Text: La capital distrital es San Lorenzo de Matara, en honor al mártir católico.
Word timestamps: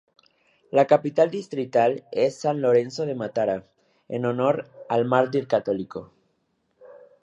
La 0.71 0.87
capital 0.87 1.29
distrital 1.29 2.03
es 2.11 2.39
San 2.39 2.59
Lorenzo 2.59 3.05
de 3.05 3.13
Matara, 3.13 3.67
en 4.09 4.25
honor 4.25 4.67
al 4.89 5.05
mártir 5.05 5.47
católico. 5.47 6.11